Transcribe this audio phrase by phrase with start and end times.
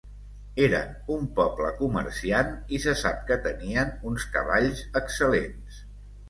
[0.67, 5.79] Eren un poble comerciant i se sap que tenien uns cavalls excel·lents.